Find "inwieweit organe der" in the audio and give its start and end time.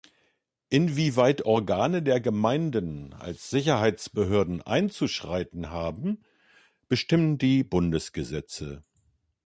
0.69-2.19